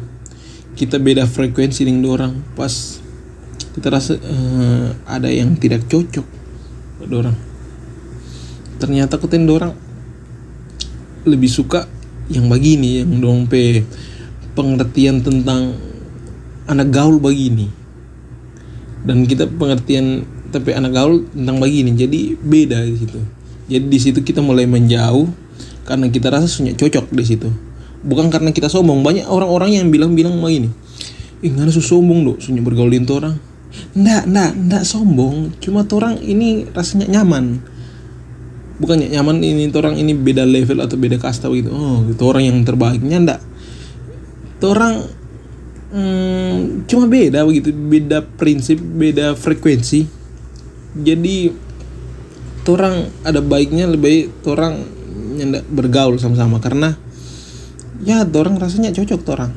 kita 0.80 0.96
beda 0.96 1.28
frekuensi 1.28 1.84
dengan 1.84 2.08
orang 2.08 2.34
pas 2.56 2.72
kita 3.76 3.92
rasa 3.92 4.16
uh, 4.16 4.96
ada 5.04 5.28
yang 5.28 5.60
tidak 5.60 5.84
cocok 5.92 6.24
pada 7.04 7.16
orang 7.28 7.38
ternyata 8.82 9.22
kutin 9.22 9.46
orang 9.46 9.78
lebih 11.22 11.46
suka 11.46 11.86
yang 12.34 12.50
begini 12.50 13.06
yang 13.06 13.22
dong 13.22 13.46
pe 13.46 13.86
pengertian 14.58 15.22
tentang 15.22 15.78
anak 16.66 16.90
gaul 16.90 17.22
begini. 17.22 17.70
Dan 19.06 19.30
kita 19.30 19.46
pengertian 19.46 20.26
tapi 20.50 20.74
anak 20.74 20.98
gaul 20.98 21.26
tentang 21.30 21.62
begini 21.62 21.94
jadi 21.94 22.20
beda 22.42 22.82
di 22.82 22.96
situ. 22.98 23.20
Jadi 23.70 23.86
di 23.86 24.00
situ 24.02 24.20
kita 24.26 24.42
mulai 24.42 24.66
menjauh 24.66 25.30
karena 25.86 26.08
kita 26.10 26.30
rasa 26.30 26.48
cocok 26.50 27.12
di 27.12 27.24
situ. 27.26 27.50
Bukan 28.02 28.34
karena 28.34 28.50
kita 28.50 28.66
sombong 28.66 29.06
banyak 29.06 29.30
orang-orang 29.30 29.78
yang 29.78 29.88
bilang-bilang 29.94 30.38
mau 30.38 30.50
ini. 30.50 30.70
Ih 31.42 31.50
nggak 31.50 31.70
ada 31.70 31.74
sombong 31.74 32.20
dong 32.26 32.38
sunyi 32.42 32.62
bergaulin 32.62 33.06
tuh 33.06 33.22
orang. 33.22 33.36
Ndak 33.98 34.24
ndak 34.30 34.52
ndak 34.58 34.84
sombong. 34.86 35.54
Cuma 35.62 35.86
orang 35.86 36.18
ini 36.22 36.66
rasanya 36.74 37.10
nyaman. 37.10 37.62
Bukannya 38.82 39.14
nyaman 39.14 39.46
ini 39.46 39.70
orang 39.78 39.98
ini 39.98 40.18
beda 40.18 40.42
level 40.42 40.82
atau 40.82 40.98
beda 40.98 41.22
kasta 41.22 41.46
gitu 41.54 41.70
oh 41.70 42.02
itu 42.10 42.18
orang 42.26 42.50
yang 42.50 42.58
terbaiknya 42.66 43.22
ndak 43.22 43.40
orang 44.66 45.06
hmm, 45.94 46.86
cuma 46.86 47.06
beda 47.10 47.46
begitu. 47.46 47.74
Beda 47.74 48.22
prinsip 48.22 48.78
beda 48.78 49.34
frekuensi. 49.34 50.06
Jadi 50.92 51.50
orang 52.70 53.10
ada 53.26 53.42
baiknya 53.42 53.90
lebih 53.90 54.30
orang 54.46 55.01
nyendak 55.42 55.66
bergaul 55.66 56.22
sama-sama 56.22 56.62
karena 56.62 56.94
ya 58.06 58.22
orang 58.26 58.62
rasanya 58.62 58.94
cocok 58.94 59.22
orang. 59.34 59.52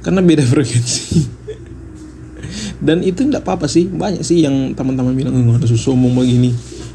Karena 0.00 0.20
beda 0.24 0.44
frekuensi. 0.52 1.44
Dan 2.84 3.00
itu 3.00 3.24
tidak 3.24 3.48
apa-apa 3.48 3.64
sih 3.64 3.88
banyak 3.88 4.20
sih 4.20 4.44
yang 4.44 4.76
teman-teman 4.76 5.16
bilang 5.16 5.32
nggak 5.36 5.64
ada 5.64 5.76
sombong 5.76 6.12
begini. 6.16 6.52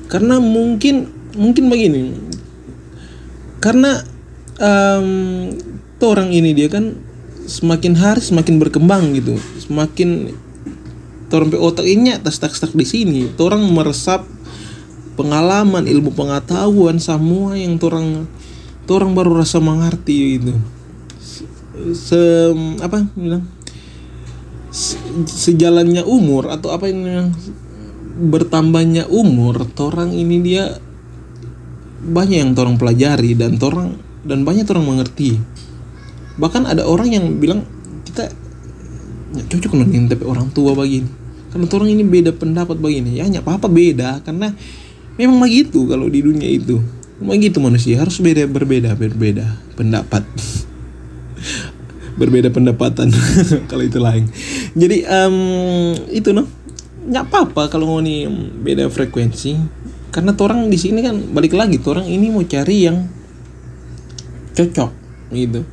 Karena 0.10 0.38
mungkin 0.38 1.10
mungkin 1.34 1.70
begini. 1.70 2.14
Karena 3.58 4.02
um, 4.62 5.50
orang 6.02 6.30
ini 6.30 6.54
dia 6.54 6.70
kan 6.70 6.94
semakin 7.50 7.98
hari 7.98 8.22
semakin 8.22 8.62
berkembang 8.62 9.18
gitu. 9.18 9.42
Semakin 9.58 10.30
orang 11.34 11.50
otak 11.58 11.86
ini 11.90 12.14
tas 12.22 12.38
tak 12.38 12.54
tak 12.54 12.78
di 12.78 12.86
sini. 12.86 13.22
Orang 13.42 13.66
meresap 13.74 14.30
pengalaman 15.20 15.84
ilmu 15.84 16.16
pengetahuan 16.16 16.96
semua 17.04 17.60
yang 17.60 17.76
orang 17.84 18.24
orang 18.88 19.12
baru 19.12 19.44
rasa 19.44 19.60
mengerti 19.60 20.40
itu 20.40 20.56
se 21.94 22.52
apa 22.84 23.08
bilang? 23.16 23.44
Sejalannya 25.26 26.06
umur 26.06 26.54
atau 26.54 26.70
apa 26.70 26.86
yang 26.92 27.34
bertambahnya 28.20 29.10
umur 29.10 29.66
orang 29.80 30.14
ini 30.14 30.44
dia 30.44 30.78
banyak 32.00 32.38
yang 32.46 32.52
orang 32.54 32.78
pelajari 32.78 33.34
dan 33.34 33.58
orang 33.60 33.98
dan 34.22 34.46
banyak 34.46 34.68
orang 34.70 34.86
mengerti. 34.86 35.40
Bahkan 36.38 36.70
ada 36.70 36.86
orang 36.86 37.10
yang 37.10 37.26
bilang 37.42 37.66
kita 38.06 38.30
ya, 39.36 39.44
cocok 39.50 39.74
nonton 39.76 40.06
tapi 40.12 40.24
orang 40.28 40.48
tua 40.54 40.78
begini. 40.78 41.10
Karena 41.50 41.66
orang 41.66 41.90
ini 41.90 42.04
beda 42.06 42.32
pendapat 42.38 42.78
begini. 42.78 43.18
Ya 43.18 43.26
nggak 43.26 43.42
apa-apa 43.42 43.68
beda. 43.68 44.22
Karena 44.22 44.54
memang 45.20 45.44
begitu 45.44 45.84
kalau 45.84 46.08
di 46.08 46.24
dunia 46.24 46.48
itu. 46.48 46.80
Begitu 47.20 47.60
manusia 47.60 48.00
harus 48.00 48.16
beda 48.24 48.48
berbeda 48.48 48.96
berbeda 48.96 49.44
pendapat. 49.76 50.24
Berbeda 52.20 52.52
pendapatan 52.52 53.12
kalau 53.72 53.84
itu 53.84 53.96
lain. 54.00 54.28
Jadi 54.76 55.08
um, 55.08 55.96
itu 56.12 56.36
no 56.36 56.48
nggak 57.08 57.32
apa-apa 57.32 57.72
kalau 57.72 57.96
mau 57.96 58.00
nih 58.04 58.28
beda 58.60 58.92
frekuensi. 58.92 59.56
Karena 60.12 60.36
orang 60.36 60.68
di 60.68 60.76
sini 60.76 61.00
kan 61.00 61.16
balik 61.32 61.56
lagi 61.56 61.80
orang 61.88 62.08
ini 62.12 62.28
mau 62.28 62.44
cari 62.44 62.76
yang 62.88 63.08
cocok 64.52 64.92
gitu. 65.32 65.64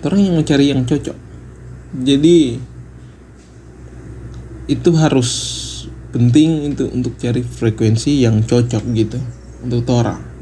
Orang 0.00 0.20
yang 0.24 0.32
mau 0.40 0.44
cari 0.48 0.72
yang 0.72 0.80
cocok. 0.88 1.16
Jadi 1.92 2.56
itu 4.72 4.90
harus 4.96 5.30
penting 6.12 6.76
itu 6.76 6.84
untuk 6.92 7.16
cari 7.16 7.40
frekuensi 7.40 8.22
yang 8.22 8.44
cocok 8.44 8.84
gitu 8.92 9.18
untuk 9.64 9.88
orang 9.88 10.32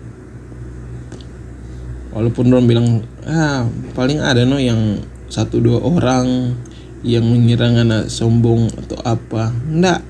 walaupun 2.10 2.50
orang 2.50 2.66
bilang 2.66 2.88
ah 3.26 3.66
paling 3.94 4.18
ada 4.18 4.42
no 4.42 4.58
yang 4.58 4.98
satu 5.30 5.62
dua 5.62 5.78
orang 5.78 6.58
yang 7.00 7.24
menyerang 7.24 7.80
anak 7.80 8.12
sombong 8.12 8.68
atau 8.76 8.98
apa. 9.06 9.54
Enggak 9.70 10.04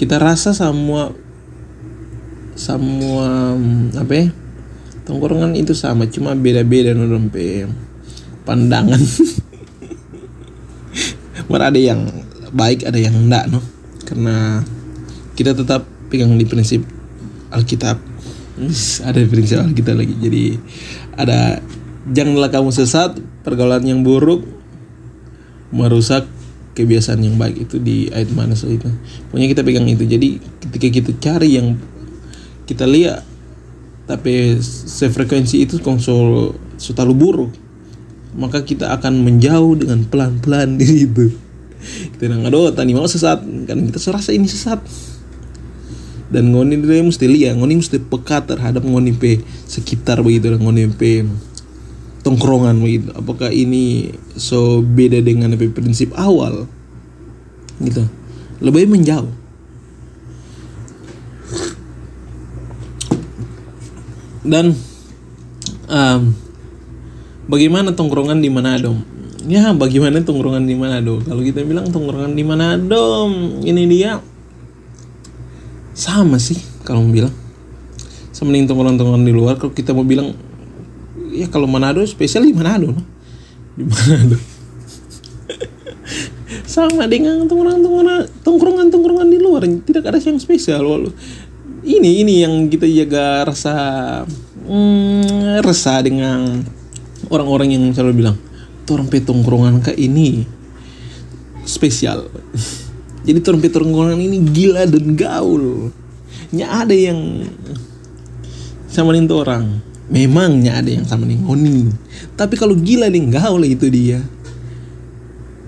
kita 0.00 0.16
rasa 0.16 0.56
semua 0.56 1.12
semua 2.56 3.52
apa 3.96 4.12
ya 4.16 4.26
tongkrongan 5.04 5.52
itu 5.56 5.76
sama 5.76 6.08
cuma 6.08 6.32
beda-beda 6.32 6.96
no 6.96 7.10
dompe 7.10 7.66
pandangan. 8.46 9.02
Mar 11.50 11.62
ada 11.62 11.78
yang 11.78 12.06
baik 12.54 12.86
ada 12.86 12.96
yang 12.96 13.26
enggak 13.26 13.50
no. 13.50 13.60
Karena 14.06 14.62
kita 15.36 15.52
tetap 15.52 15.84
pegang 16.08 16.32
di 16.34 16.48
prinsip 16.48 16.82
Alkitab. 17.52 18.00
Ada 19.08 19.20
prinsip 19.28 19.60
kita 19.76 19.92
lagi. 19.92 20.16
Jadi 20.16 20.44
ada 21.12 21.60
janganlah 22.08 22.48
kamu 22.48 22.72
sesat 22.72 23.20
pergaulan 23.44 23.84
yang 23.84 24.00
buruk 24.00 24.48
merusak 25.70 26.24
kebiasaan 26.72 27.20
yang 27.20 27.36
baik. 27.36 27.68
Itu 27.68 27.76
di 27.76 28.08
ayat 28.08 28.32
mana 28.32 28.56
so 28.56 28.68
itu? 28.72 28.88
Pokoknya 29.28 29.48
kita 29.52 29.62
pegang 29.64 29.84
itu. 29.84 30.08
Jadi 30.08 30.40
ketika 30.40 30.88
kita 30.88 31.10
cari 31.20 31.60
yang 31.60 31.76
kita 32.64 32.88
lihat 32.88 33.22
tapi 34.06 34.56
sefrekuensi 34.62 35.66
itu 35.66 35.82
konsol 35.82 36.54
terlalu 36.78 37.14
buruk 37.18 37.52
maka 38.36 38.62
kita 38.62 38.94
akan 38.94 39.24
menjauh 39.24 39.80
dengan 39.80 40.04
pelan-pelan. 40.08 40.80
Di 40.80 40.84
situ 41.04 41.44
kita 42.16 42.32
nggak 42.32 42.50
aduh 42.50 42.72
tani 42.72 42.92
mau 42.96 43.08
sesat. 43.08 43.40
Karena 43.68 43.82
kita 43.88 44.00
serasa 44.00 44.32
ini 44.32 44.48
sesat 44.48 44.80
dan 46.26 46.50
ngoni 46.50 46.82
dia 46.82 47.02
mesti 47.06 47.26
lihat 47.30 47.54
ngoni 47.54 47.78
mesti 47.78 48.02
peka 48.02 48.42
terhadap 48.42 48.82
ngoni 48.82 49.14
pe 49.14 49.38
sekitar 49.70 50.22
begitu 50.26 50.50
dan 50.50 50.60
ngoni 50.62 50.90
pe 50.90 51.22
tongkrongan 52.26 52.82
begitu. 52.82 53.14
Apakah 53.14 53.54
ini 53.54 54.10
so 54.34 54.82
beda 54.82 55.22
dengan 55.22 55.54
prinsip 55.54 56.10
awal? 56.18 56.66
Gitu. 57.78 58.02
Lebih 58.58 58.90
menjauh. 58.90 59.30
Dan 64.46 64.74
um, 65.86 66.20
bagaimana 67.46 67.94
tongkrongan 67.94 68.42
di 68.42 68.50
Manado? 68.50 68.98
Ya 69.46 69.70
bagaimana 69.70 70.18
tongkrongan 70.26 70.66
di 70.66 70.74
Manado? 70.74 71.22
Kalau 71.22 71.42
kita 71.42 71.62
bilang 71.62 71.86
tongkrongan 71.94 72.34
di 72.34 72.42
Manado 72.42 73.30
ini 73.62 73.86
dia 73.86 74.18
sama 75.96 76.36
sih 76.36 76.60
kalau 76.84 77.00
mau 77.08 77.12
bilang. 77.16 77.32
Sama 78.36 78.52
dengan 78.52 78.68
tongkrongan-tongkrongan 78.68 79.24
di 79.24 79.32
luar 79.32 79.56
kalau 79.56 79.72
kita 79.72 79.96
mau 79.96 80.04
bilang 80.04 80.36
ya 81.32 81.48
kalau 81.48 81.64
Manado 81.64 82.04
spesial 82.04 82.44
di 82.44 82.52
Manado 82.52 82.92
no? 82.92 83.02
di 83.72 83.84
Manado. 83.88 84.36
Sama 86.68 87.08
dengan 87.08 87.48
tongkrongan-tongkrongan 87.48 88.44
tongkrongan-tongkrongan 88.44 89.28
di 89.32 89.38
luar 89.40 89.64
tidak 89.88 90.04
ada 90.04 90.20
yang 90.20 90.36
spesial 90.36 90.84
walau. 90.84 91.12
Ini 91.86 92.10
ini 92.20 92.44
yang 92.44 92.68
kita 92.68 92.84
jaga 92.84 93.48
rasa 93.48 93.74
hmm, 94.68 95.64
resah 95.64 96.04
dengan 96.04 96.60
orang-orang 97.32 97.72
yang 97.72 97.82
selalu 97.96 98.20
bilang 98.20 98.36
orang 98.90 99.08
petongkrongan 99.10 99.82
ke 99.82 99.92
ini 99.96 100.46
spesial 101.66 102.30
jadi 103.26 103.42
orang 103.42 103.58
petongkrongan 103.58 104.22
ini 104.22 104.38
gila 104.54 104.86
dan 104.86 105.18
gaul. 105.18 105.90
Nya 106.54 106.86
ada 106.86 106.94
yang 106.94 107.42
sama 108.86 109.10
nih 109.10 109.26
orang. 109.34 109.82
Memangnya 110.06 110.78
ada 110.78 110.86
yang 110.86 111.02
sama 111.02 111.26
nih 111.26 111.34
ngoni 111.42 111.90
tapi 112.38 112.54
kalau 112.54 112.78
gila 112.78 113.10
nih 113.10 113.26
gaul 113.34 113.66
itu 113.66 113.90
dia. 113.90 114.22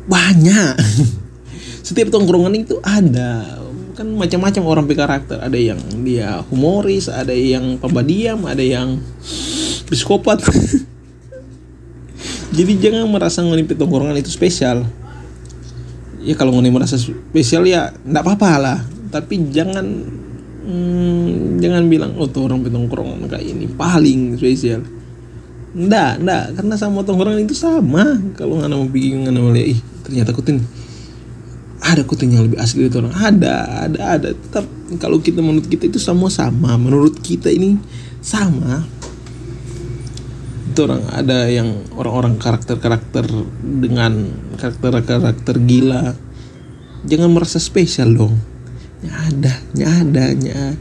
Banyak. 0.07 0.79
Setiap 1.87 2.15
tongkrongan 2.15 2.55
itu 2.55 2.79
ada. 2.85 3.59
Kan 3.99 4.15
macam-macam 4.15 4.63
orang 4.63 4.85
pe 4.87 4.95
karakter. 4.95 5.43
Ada 5.43 5.59
yang 5.59 5.81
dia 6.07 6.47
humoris 6.53 7.11
ada 7.11 7.35
yang 7.35 7.81
pembadiam 7.83 8.47
ada 8.47 8.63
yang 8.63 9.03
psikopat. 9.91 10.47
Jadi 12.57 12.73
jangan 12.79 13.11
merasa 13.11 13.43
pe 13.43 13.75
tongkrongan 13.75 14.15
itu 14.21 14.31
spesial 14.31 14.87
ya 16.23 16.35
kalau 16.35 16.55
ngoni 16.55 16.71
merasa 16.71 16.99
spesial 16.99 17.65
ya 17.67 17.91
ndak 18.07 18.23
apa-apa 18.25 18.51
lah. 18.59 18.79
Tapi 19.09 19.49
jangan 19.49 19.87
hmm, 20.69 21.59
jangan 21.63 21.83
bilang 21.89 22.13
oh 22.21 22.29
tuh 22.29 22.47
orang 22.51 22.61
petongkrongan 22.63 23.27
kayak 23.31 23.47
ini 23.47 23.67
paling 23.71 24.37
spesial. 24.37 24.85
Ndak 25.79 26.25
ndak 26.25 26.43
karena 26.59 26.75
sama 26.77 27.05
tongkrongan 27.07 27.45
itu 27.45 27.57
sama. 27.57 28.19
Kalau 28.35 28.59
nggak 28.59 28.71
mau 28.71 28.89
bikin 28.89 29.25
nggak 29.25 29.35
mau 29.37 29.53
lihat 29.55 29.69
ih 29.77 29.81
ternyata 30.05 30.33
kutin 30.33 30.65
ada 31.79 32.03
kutin 32.03 32.35
yang 32.35 32.45
lebih 32.49 32.59
asli 32.59 32.89
dari 32.89 33.07
orang 33.07 33.15
ada 33.15 33.87
ada 33.87 34.01
ada. 34.19 34.29
Tetap 34.35 34.65
kalau 34.99 35.21
kita 35.23 35.41
menurut 35.45 35.69
kita 35.69 35.89
itu 35.89 36.01
semua 36.01 36.29
sama 36.33 36.75
menurut 36.77 37.17
kita 37.21 37.53
ini 37.53 37.79
sama 38.19 38.98
itu 40.79 40.87
orang 40.87 41.03
ada 41.11 41.51
yang 41.51 41.75
orang-orang 41.99 42.39
karakter-karakter 42.39 43.27
dengan 43.83 44.31
karakter-karakter 44.63 45.59
gila. 45.67 46.15
Jangan 47.03 47.35
merasa 47.35 47.59
spesial 47.59 48.15
dong. 48.15 48.39
Ya 49.03 49.11
ada 49.27 49.59
ya 49.75 49.91
ada 49.91 50.39
ya 50.39 50.79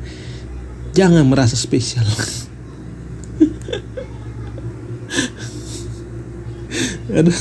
jangan 0.93 1.25
merasa 1.25 1.57
spesial. 1.57 2.05
Aduh. 7.17 7.33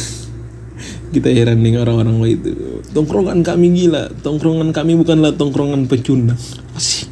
Kita 1.13 1.29
heran 1.29 1.61
dengan 1.61 1.85
orang-orang 1.85 2.41
itu. 2.41 2.57
Tongkrongan 2.97 3.45
kami 3.45 3.69
gila. 3.77 4.09
Tongkrongan 4.25 4.73
kami 4.73 4.97
bukanlah 4.97 5.37
tongkrongan 5.37 5.93
pecundang. 5.93 6.41
Apa 6.41 6.81
sih? 6.81 7.05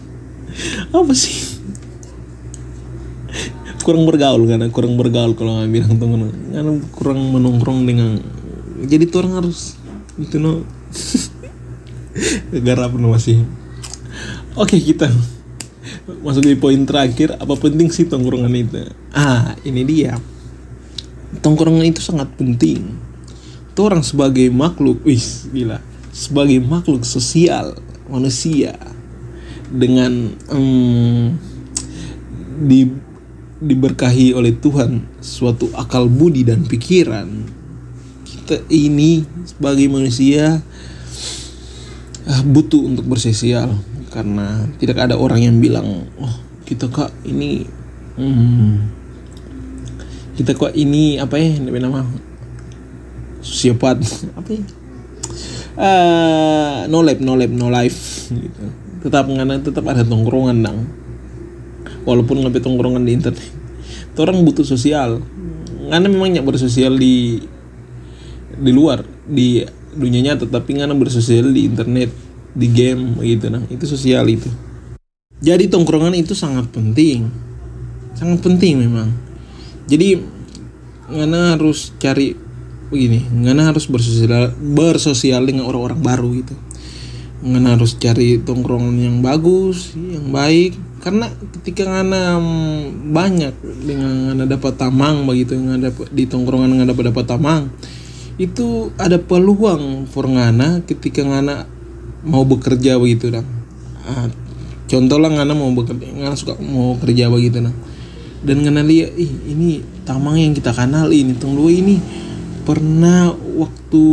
Apa 0.89 1.13
sih 1.13 1.44
kurang 3.85 4.09
bergaul 4.09 4.49
karena 4.49 4.73
kurang 4.73 4.97
bergaul 4.97 5.37
kalau 5.37 5.61
nggak 5.61 5.69
bilang 5.69 5.93
tongkrongan 6.01 6.33
karena 6.57 6.73
kurang 6.97 7.21
menongkrong 7.29 7.85
dengan 7.85 8.17
jadi 8.89 9.05
tuh 9.09 9.19
orang 9.25 9.45
harus 9.45 9.77
itu 10.19 10.39
no. 10.39 10.63
Garap 12.67 12.95
no 12.95 13.11
masih. 13.11 13.43
Oke 14.55 14.79
kita 14.79 15.11
masuk 16.23 16.47
di 16.47 16.57
poin 16.57 16.79
terakhir. 16.87 17.35
Apa 17.37 17.59
penting 17.59 17.91
sih 17.91 18.07
tongkrongan 18.07 18.55
itu? 18.55 18.87
Ah 19.11 19.59
ini 19.67 19.83
dia. 19.83 20.15
Tongkrongan 21.43 21.91
itu 21.91 21.99
sangat 21.99 22.31
penting. 22.39 22.95
Itu 23.75 23.81
orang 23.91 24.07
sebagai 24.07 24.47
makhluk 24.55 25.03
wis 25.03 25.51
gila. 25.51 25.83
Sebagai 26.15 26.63
makhluk 26.63 27.03
sosial 27.03 27.75
manusia. 28.07 28.79
Dengan 29.75 30.31
um, 30.55 31.35
di 32.63 32.87
diberkahi 33.65 34.37
oleh 34.37 34.53
Tuhan 34.53 35.09
suatu 35.25 35.73
akal 35.73 36.07
budi 36.13 36.45
dan 36.45 36.69
pikiran. 36.69 37.27
Kita 38.23 38.61
ini 38.69 39.25
sebagai 39.49 39.89
manusia 39.89 40.61
uh, 42.29 42.43
butuh 42.45 42.85
untuk 42.85 43.09
bersosial 43.09 43.73
karena 44.13 44.69
tidak 44.79 45.01
ada 45.01 45.19
orang 45.19 45.43
yang 45.43 45.57
bilang 45.59 46.07
oh 46.21 46.35
kita 46.63 46.87
kak 46.87 47.11
ini 47.27 47.67
hmm, 48.15 48.73
kita 50.39 50.55
kok 50.55 50.71
ini 50.77 51.19
apa 51.19 51.35
ya 51.35 51.59
nama 51.59 52.07
sosiopat 53.43 53.99
apa 54.39 54.51
ya 54.55 54.65
uh, 55.79 56.77
no 56.87 57.03
life 57.03 57.21
no 57.21 57.35
life 57.35 57.55
no 57.55 57.69
life 57.69 58.31
gitu. 58.31 58.65
Tetap 59.05 59.29
ngana 59.29 59.61
tetap 59.61 59.85
ada 59.85 60.01
tongkrongan 60.01 60.65
dong 60.65 61.04
walaupun 62.05 62.45
nggak 62.45 62.61
tongkrongan 62.61 63.05
di 63.05 63.13
internet. 63.17 63.45
Itu 64.13 64.19
orang 64.23 64.45
butuh 64.45 64.65
sosial. 64.65 65.21
Ngana 65.91 66.07
memangnya 66.09 66.41
bersosial 66.41 66.97
di 66.97 67.43
di 68.55 68.71
luar 68.71 69.03
di 69.27 69.67
dunia 69.95 70.33
nyata 70.33 70.47
tapi 70.47 70.79
ngana 70.79 70.95
bersosial 70.95 71.51
di 71.51 71.67
internet 71.67 72.13
di 72.55 72.67
game 72.71 73.19
gitu. 73.21 73.51
Nah 73.51 73.65
itu 73.69 73.85
sosial 73.85 74.25
itu. 74.31 74.49
Jadi 75.45 75.69
tongkrongan 75.69 76.15
itu 76.15 76.33
sangat 76.33 76.71
penting. 76.71 77.29
Sangat 78.15 78.41
penting 78.41 78.81
memang. 78.81 79.11
Jadi 79.85 80.23
ngana 81.11 81.59
harus 81.59 81.93
cari 82.01 82.33
begini 82.89 83.27
ngana 83.45 83.75
harus 83.75 83.91
bersosial 83.91 84.53
bersosial 84.57 85.43
dengan 85.45 85.69
orang-orang 85.69 86.01
baru 86.01 86.29
gitu 86.37 86.55
ngana 87.45 87.77
harus 87.77 88.01
cari 88.01 88.41
tongkrongan 88.41 88.97
yang 88.97 89.17
bagus 89.21 89.93
yang 89.95 90.33
baik. 90.33 90.75
Karena 91.05 91.29
ketika 91.61 91.85
ngana 91.85 92.41
banyak 93.13 93.53
dengan 93.85 94.33
ngana 94.33 94.45
dapat 94.49 94.81
tamang 94.81 95.29
begitu 95.29 95.53
ngana 95.61 95.93
dapat 95.93 96.09
di 96.11 96.25
tongkrongan 96.25 96.73
ngana 96.73 96.89
dapat 96.89 97.13
dapat 97.13 97.25
tamang 97.29 97.69
itu 98.35 98.91
ada 98.99 99.23
peluang 99.23 100.11
for 100.11 100.27
ngana 100.27 100.83
ketika 100.83 101.23
ngana 101.23 101.71
mau 102.27 102.43
bekerja 102.43 102.99
begitu 102.99 103.31
dong 103.31 103.47
ah, 104.03 104.27
contoh 104.91 105.19
lah 105.23 105.31
ngana 105.31 105.55
mau 105.55 105.71
bekerja 105.71 106.11
ngana 106.11 106.35
suka 106.35 106.59
mau 106.59 106.99
kerja 106.99 107.31
begitu 107.31 107.63
dong 107.63 107.77
dan 108.43 108.57
ngana 108.67 108.83
lihat 108.83 109.15
ih 109.15 109.31
ini 109.55 109.87
tamang 110.03 110.35
yang 110.35 110.51
kita 110.51 110.75
kenal 110.75 111.15
ini 111.15 111.39
tunggu 111.39 111.71
ini 111.71 112.03
pernah 112.67 113.31
waktu 113.31 114.07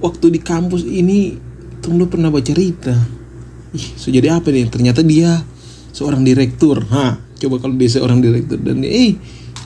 waktu 0.00 0.26
di 0.32 0.40
kampus 0.40 0.88
ini 0.88 1.36
Tunggu 1.86 2.10
pernah 2.10 2.34
baca 2.34 2.42
cerita. 2.42 2.98
Ih 3.70 3.86
so 3.94 4.10
jadi 4.10 4.34
apa 4.34 4.50
nih? 4.50 4.66
Ternyata 4.66 5.06
dia 5.06 5.38
seorang 5.94 6.26
direktur. 6.26 6.82
Ha 6.90 7.22
coba 7.38 7.62
kalau 7.62 7.78
dia 7.78 7.86
seorang 7.86 8.18
direktur 8.18 8.58
dan 8.58 8.82
dia 8.82 8.90
eh 8.90 9.14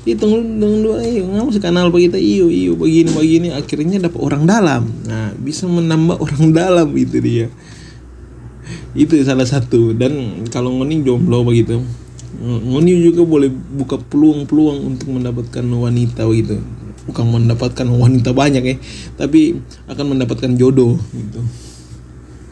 itu 0.04 0.20
tunggu 0.20 1.00
eh 1.00 1.24
nggak 1.24 1.48
usah 1.48 1.62
kenal 1.64 1.88
kita 1.88 2.20
iyo 2.20 2.52
iyo 2.52 2.76
begini 2.76 3.08
begini. 3.16 3.48
Akhirnya 3.56 4.04
dapat 4.04 4.20
orang 4.20 4.44
dalam. 4.44 4.84
Nah 5.08 5.32
bisa 5.40 5.64
menambah 5.64 6.20
orang 6.28 6.52
dalam 6.52 6.92
itu 6.92 7.24
dia. 7.24 7.48
Itu 8.92 9.16
salah 9.24 9.48
satu. 9.48 9.96
Dan 9.96 10.44
kalau 10.52 10.76
ngoni 10.76 11.00
jomblo 11.00 11.40
begitu 11.40 11.80
ngoni 12.40 13.00
juga 13.00 13.26
boleh 13.26 13.48
buka 13.50 13.96
peluang-peluang 13.96 14.92
untuk 14.92 15.08
mendapatkan 15.08 15.64
wanita 15.64 16.28
begitu. 16.28 16.60
Bukan 17.08 17.24
mendapatkan 17.32 17.88
wanita 17.88 18.36
banyak 18.36 18.60
ya 18.60 18.76
tapi 19.16 19.56
akan 19.88 20.14
mendapatkan 20.14 20.52
jodoh 20.54 21.00
gitu 21.16 21.40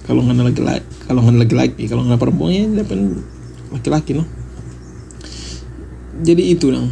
kalau 0.08 0.24
nggak 0.24 0.56
laki-laki 0.56 0.84
kalau 1.04 1.20
nggak 1.22 1.38
laki-laki 1.44 1.82
kalau 1.86 2.02
nggak 2.08 2.18
perempuan 2.18 2.50
ya 2.56 2.64
dapat 2.82 2.98
laki-laki 3.70 4.12
loh 4.16 4.26
jadi 6.18 6.42
itu 6.56 6.72
dong 6.72 6.88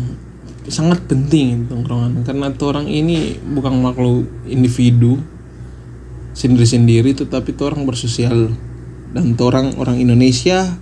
sangat 0.66 1.06
penting 1.06 1.66
tongkrongan. 1.70 2.26
Karena 2.26 2.50
orang 2.50 2.86
ini 2.90 3.38
bukan 3.38 3.78
makhluk 3.78 4.26
individu 4.46 5.18
sendiri-sendiri 6.36 7.14
tetapi 7.16 7.54
orang 7.62 7.86
bersosial. 7.86 8.54
Dan 9.14 9.32
orang 9.40 9.78
orang 9.80 9.96
Indonesia 9.96 10.76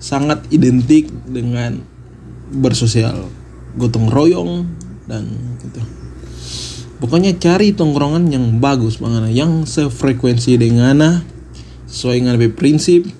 sangat 0.00 0.48
identik 0.50 1.12
dengan 1.28 1.84
bersosial. 2.50 3.30
Gotong 3.78 4.10
royong 4.10 4.66
dan 5.06 5.28
gitu. 5.62 5.80
Pokoknya 7.00 7.32
cari 7.40 7.72
tongkrongan 7.72 8.28
yang 8.28 8.60
bagus 8.60 9.00
banget 9.00 9.32
yang 9.32 9.64
sefrekuensi 9.64 10.60
dengan 10.60 10.92
ana 10.92 11.10
sesuai 11.90 12.22
dengan 12.22 12.38
prinsip 12.54 13.10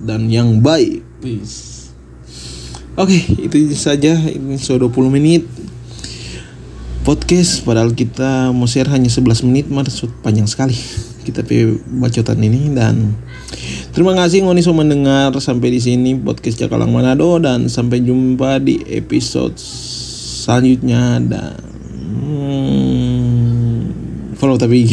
dan 0.00 0.32
yang 0.32 0.64
baik. 0.64 1.04
Please. 1.20 1.92
Oke 2.96 3.20
itu 3.36 3.76
saja 3.76 4.16
ini 4.16 4.56
sudah 4.56 4.88
20 4.88 5.12
menit. 5.12 5.44
Podcast 7.04 7.62
padahal 7.62 7.94
kita 7.94 8.50
mau 8.50 8.66
share 8.66 8.90
hanya 8.90 9.12
11 9.12 9.46
menit 9.46 9.70
maksud 9.70 10.10
panjang 10.24 10.48
sekali 10.50 10.74
kita 11.26 11.42
pilih 11.42 11.82
bacotan 11.98 12.38
ini. 12.38 12.70
Dan 12.70 13.18
terima 13.90 14.14
kasih 14.14 14.46
ngoni 14.46 14.62
sudah 14.62 14.78
mendengar 14.86 15.34
sampai 15.42 15.74
di 15.74 15.80
sini 15.82 16.14
podcast 16.14 16.62
Cakalang 16.62 16.94
Manado. 16.94 17.42
Dan 17.42 17.66
sampai 17.66 18.06
jumpa 18.06 18.62
di 18.62 18.78
episode 18.86 19.58
selanjutnya. 19.58 21.18
Dan 21.20 21.58
hmm, 22.22 23.76
follow 24.38 24.54
tapi 24.54 24.86